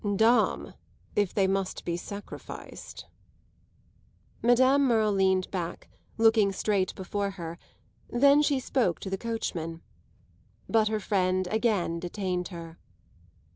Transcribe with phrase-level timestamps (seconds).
[0.15, 0.73] "Dame,
[1.15, 3.05] if they must be sacrificed!"
[4.41, 7.59] Madame Merle leaned back, looking straight before her;
[8.09, 9.83] then she spoke to the coachman.
[10.67, 12.79] But her friend again detained her.